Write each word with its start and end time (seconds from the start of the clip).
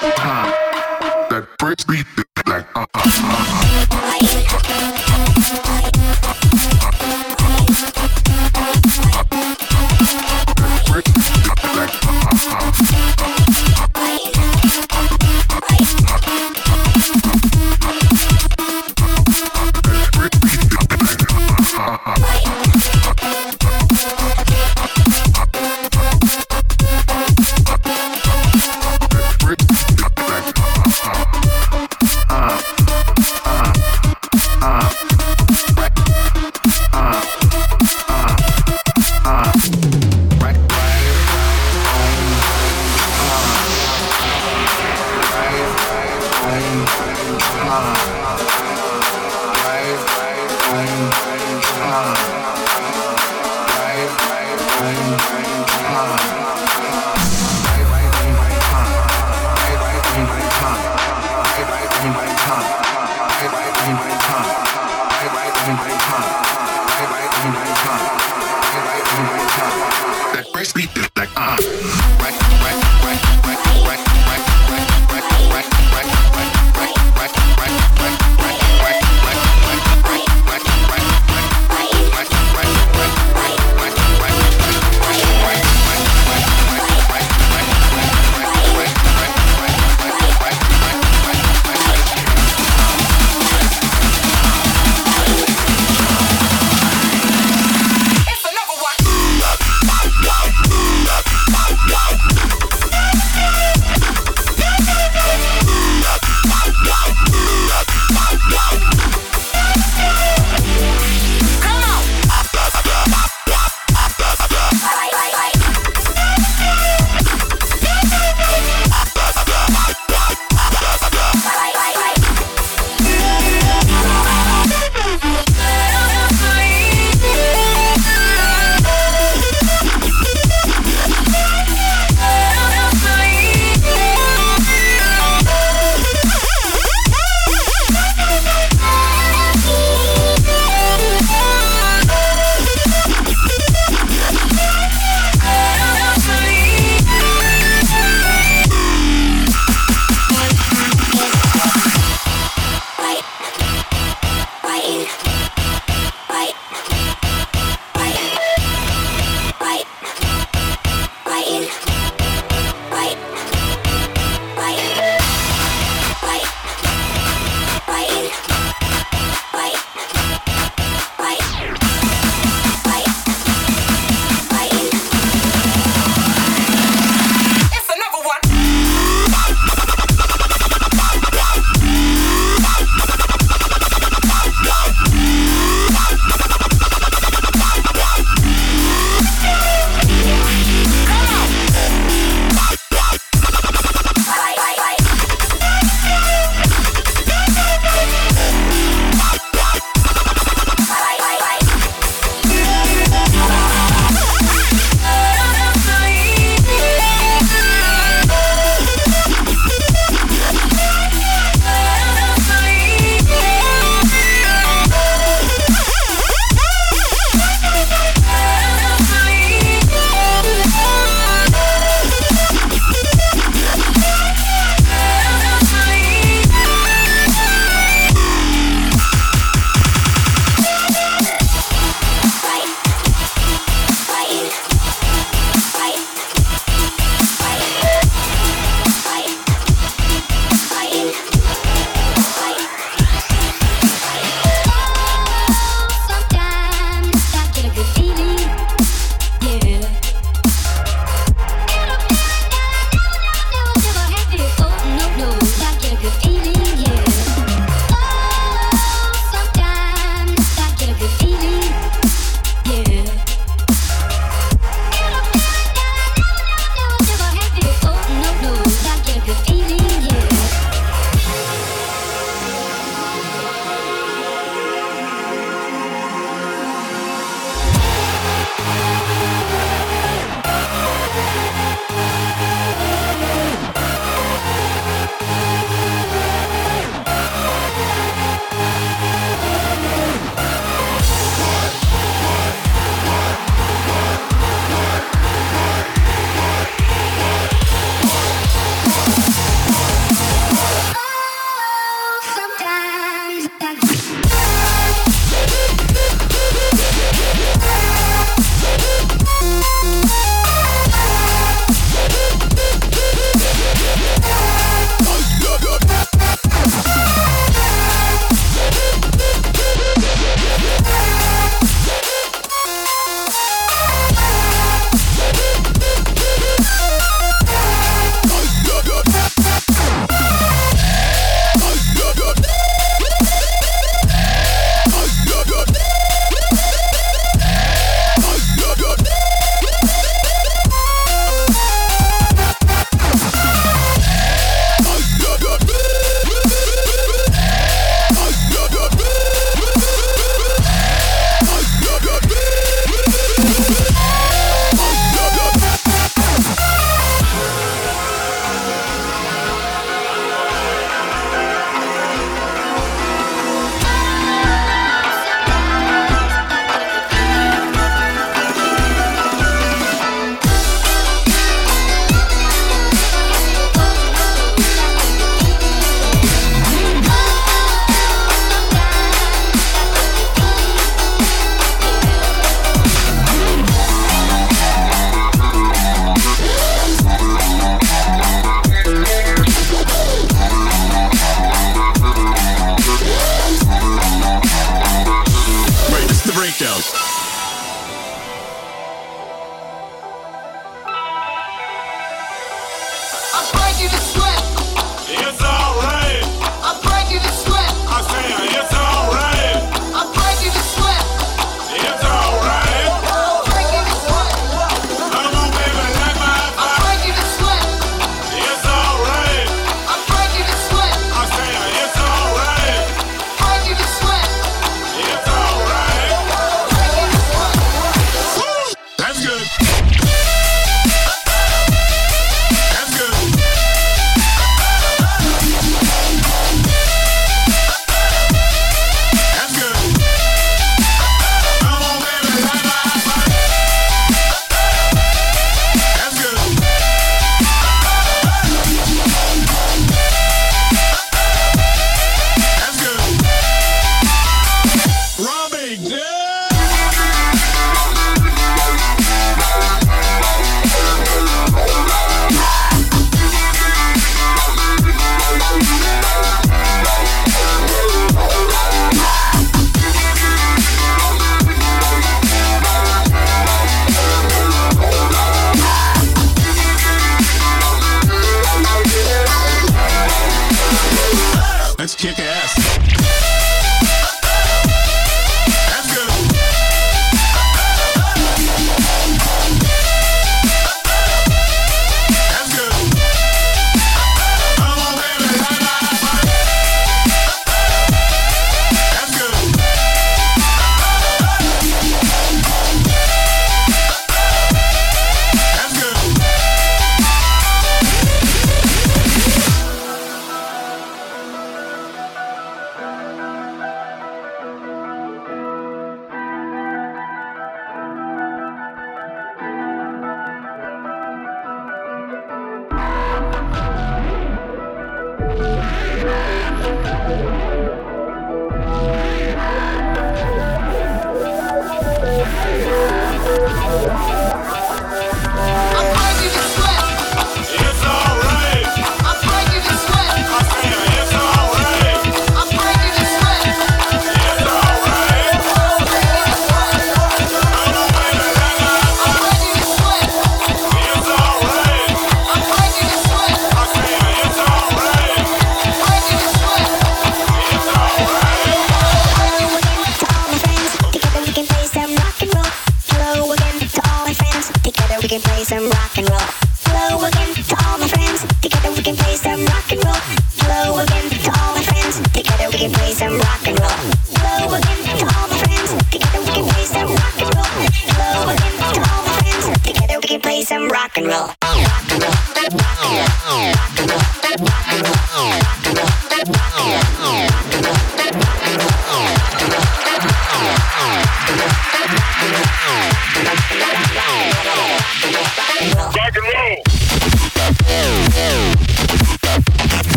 That 0.00 1.48
breaks 1.58 1.84
beat 1.84 2.06
like 2.46 2.66
uh 2.76 2.86
uh. 2.94 3.02
uh. 3.04 3.37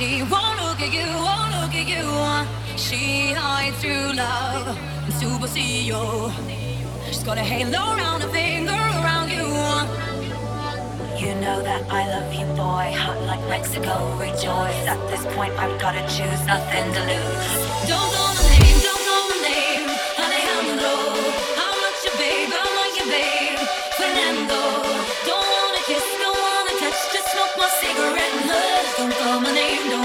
You 0.00 0.24
won't 0.24 0.56
look 0.56 0.80
at 0.80 0.94
you. 0.94 1.04
She 2.78 3.32
hides 3.32 3.76
through 3.82 4.14
love 4.14 4.68
and 5.04 5.12
superseo. 5.12 6.32
She's 7.06 7.22
got 7.22 7.36
a 7.36 7.42
halo 7.42 7.94
around 7.94 8.22
her 8.22 8.30
finger 8.30 8.72
around 8.72 9.28
you. 9.28 9.44
You 11.20 11.34
know 11.34 11.60
that 11.60 11.84
I 11.92 12.08
love 12.08 12.32
you, 12.32 12.46
boy, 12.56 12.96
hot 12.96 13.20
like 13.28 13.46
Mexico, 13.50 13.92
rejoice. 14.16 14.80
At 14.88 14.96
this 15.12 15.20
point, 15.36 15.52
I've 15.60 15.78
gotta 15.78 16.00
choose, 16.08 16.40
nothing 16.48 16.88
to 16.96 17.00
lose. 17.04 17.52
Don't 17.84 18.10
go 18.16 18.24
my 18.24 18.56
name, 18.56 18.80
don't 18.80 19.04
go 19.04 19.16
my 19.28 19.38
name, 19.52 19.84
Alejandro. 20.16 20.96
I'm 21.60 21.76
not 21.76 21.96
your 22.00 22.16
babe, 22.16 22.48
I'm 22.56 22.72
not 22.72 22.92
your 22.96 23.08
babe, 23.12 23.60
Fernando. 24.00 24.60
Don't 25.28 25.44
wanna 25.44 25.82
kiss, 25.84 26.08
don't 26.16 26.40
wanna 26.40 26.72
touch, 26.80 27.00
just 27.12 27.28
smoke 27.36 27.52
my 27.60 27.68
cigarette. 27.84 28.29
Don't 29.00 29.14
call 29.14 29.40
my 29.40 29.50
name, 29.54 29.99